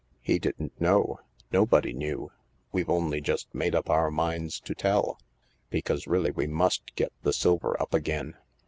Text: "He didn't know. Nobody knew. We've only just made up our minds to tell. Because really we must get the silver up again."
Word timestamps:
"He 0.23 0.39
didn't 0.39 0.81
know. 0.81 1.19
Nobody 1.51 1.93
knew. 1.93 2.31
We've 2.71 2.89
only 2.89 3.21
just 3.21 3.53
made 3.53 3.75
up 3.75 3.87
our 3.87 4.09
minds 4.09 4.59
to 4.61 4.73
tell. 4.73 5.19
Because 5.69 6.07
really 6.07 6.31
we 6.31 6.47
must 6.47 6.95
get 6.95 7.13
the 7.21 7.31
silver 7.33 7.79
up 7.79 7.93
again." 7.93 8.33